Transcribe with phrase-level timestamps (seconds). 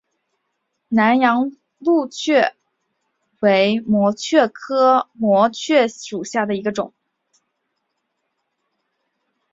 [0.87, 2.55] 南洋蕗蕨
[3.39, 6.91] 为膜蕨科膜蕨属下的一个种。